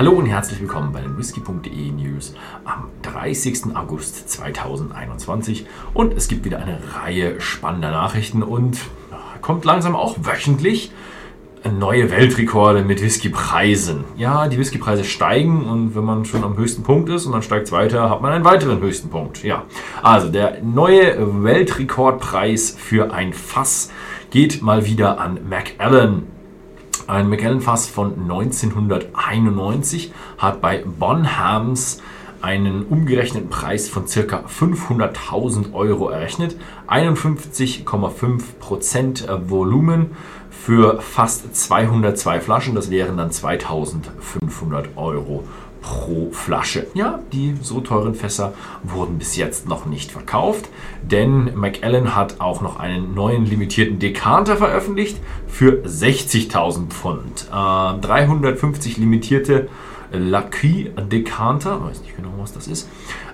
[0.00, 2.34] Hallo und herzlich willkommen bei den whisky.de News
[2.64, 3.76] am 30.
[3.76, 8.78] August 2021 und es gibt wieder eine Reihe spannender Nachrichten und
[9.42, 10.90] kommt langsam auch wöchentlich
[11.78, 14.04] neue Weltrekorde mit Whiskypreisen.
[14.16, 17.66] Ja, die Whiskypreise steigen und wenn man schon am höchsten Punkt ist und dann steigt
[17.66, 19.44] es weiter, hat man einen weiteren höchsten Punkt.
[19.44, 19.64] Ja,
[20.02, 23.92] also der neue Weltrekordpreis für ein Fass
[24.30, 26.39] geht mal wieder an Macallan.
[27.10, 32.00] Ein Macallan-Fass von 1991 hat bei Bonhams
[32.40, 34.44] einen umgerechneten Preis von ca.
[34.46, 36.54] 500.000 Euro errechnet,
[36.86, 40.12] 51,5% Volumen
[40.52, 45.42] für fast 202 Flaschen, das wären dann 2500 Euro
[45.80, 46.86] pro Flasche.
[46.94, 48.52] Ja, die so teuren Fässer
[48.82, 50.68] wurden bis jetzt noch nicht verkauft,
[51.02, 57.46] denn Macallan hat auch noch einen neuen limitierten Dekanter veröffentlicht für 60.000 Pfund.
[57.50, 59.68] Äh, 350 limitierte
[60.12, 62.88] Lucky Decanter, weiß nicht genau, was das ist.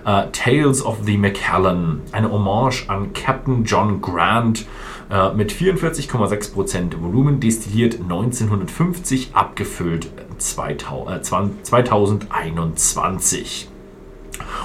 [0.05, 4.65] Uh, Tales of the Macallan, eine Hommage an Captain John Grant
[5.11, 11.23] uh, mit 44,6% Volumen, destilliert 1950, abgefüllt 2000, äh,
[11.63, 13.69] 2021.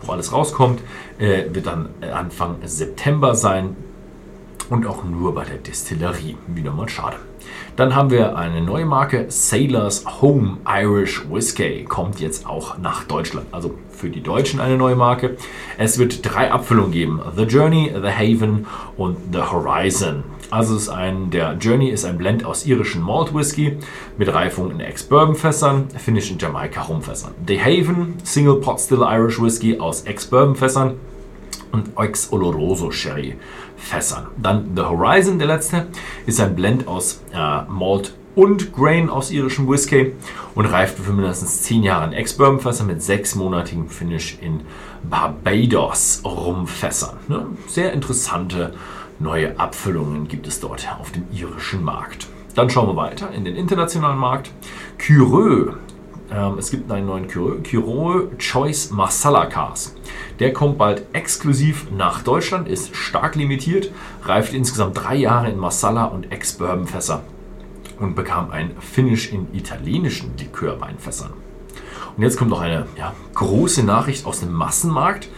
[0.00, 0.80] wo alles rauskommt,
[1.18, 3.76] äh, wird dann Anfang September sein
[4.70, 6.36] und auch nur bei der Destillerie.
[6.46, 7.16] Wieder mal schade.
[7.76, 13.46] Dann haben wir eine neue Marke, Sailor's Home Irish Whiskey, kommt jetzt auch nach Deutschland.
[13.50, 15.36] Also für die Deutschen eine neue Marke.
[15.78, 20.24] Es wird drei Abfüllungen geben: The Journey, The Haven und The Horizon.
[20.50, 23.78] Also ist ein, der Journey ist ein Blend aus irischen Malt Whisky
[24.18, 27.32] mit Reifung in Ex-Bourbon-Fässern, Finish in Jamaika Rumfässern.
[27.46, 30.96] The Haven, Single Pot Still Irish Whisky aus Ex-Bourbon-Fässern
[31.72, 33.36] und Ex Oloroso Sherry
[33.76, 34.26] Fässern.
[34.36, 35.88] Dann The Horizon, der letzte,
[36.26, 40.14] ist ein Blend aus äh, Malt und Grain aus irischem Whisky
[40.54, 44.60] und reift für mindestens 10 Jahre in Ex-Bourbon-Fässern mit sechsmonatigem Finish in
[45.02, 47.16] Barbados-Rumfässern.
[47.28, 47.46] Ne?
[47.66, 48.72] Sehr interessante
[49.18, 52.28] neue Abfüllungen gibt es dort auf dem irischen Markt.
[52.54, 54.50] Dann schauen wir weiter in den internationalen Markt.
[54.98, 55.74] Cyreux.
[56.34, 59.94] Ähm, es gibt einen neuen Cyreux Choice Masala Cars.
[60.38, 63.90] Der kommt bald exklusiv nach Deutschland, ist stark limitiert,
[64.24, 67.22] reift insgesamt drei Jahre in Masala und Ex-Bourbon-Fässer
[67.98, 71.32] und bekam ein Finish in italienischen Likörweinfässern.
[72.16, 75.28] Und jetzt kommt noch eine ja, große Nachricht aus dem Massenmarkt.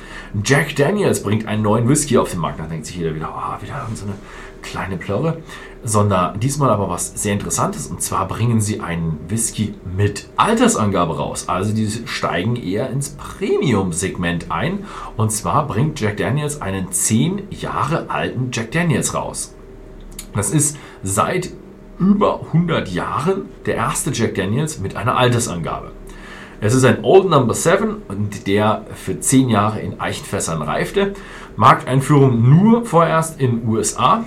[0.42, 2.58] Jack Daniels bringt einen neuen Whisky auf den Markt.
[2.58, 4.14] Da denkt sich jeder wieder, oh, wieder so eine
[4.62, 5.38] kleine Plörre.
[5.84, 7.86] Sondern diesmal aber was sehr Interessantes.
[7.86, 11.48] Und zwar bringen sie einen Whisky mit Altersangabe raus.
[11.48, 14.86] Also die steigen eher ins Premium-Segment ein.
[15.16, 19.54] Und zwar bringt Jack Daniels einen 10 Jahre alten Jack Daniels raus.
[20.34, 21.50] Das ist seit
[21.98, 25.92] über 100 Jahren der erste Jack Daniels mit einer Altersangabe.
[26.64, 31.12] Es ist ein Old Number 7 und der für 10 Jahre in Eichenfässern reifte.
[31.56, 34.24] Markteinführung nur vorerst in USA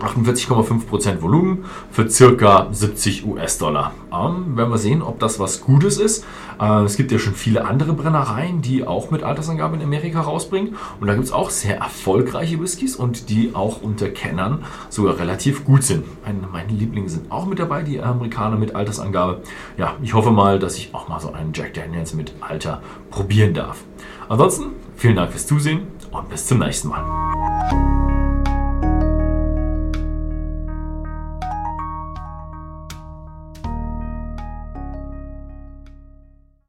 [0.00, 3.92] 48,5% Volumen für circa 70 US-Dollar.
[4.12, 6.24] Ähm, werden wir sehen, ob das was Gutes ist.
[6.60, 10.76] Äh, es gibt ja schon viele andere Brennereien, die auch mit Altersangabe in Amerika rausbringen.
[11.00, 15.64] Und da gibt es auch sehr erfolgreiche Whiskys und die auch unter Kennern sogar relativ
[15.64, 16.04] gut sind.
[16.24, 19.42] Meine, meine Lieblinge sind auch mit dabei, die Amerikaner mit Altersangabe.
[19.76, 23.54] Ja, ich hoffe mal, dass ich auch mal so einen Jack Daniels mit Alter probieren
[23.54, 23.84] darf.
[24.28, 28.03] Ansonsten vielen Dank fürs Zusehen und bis zum nächsten Mal.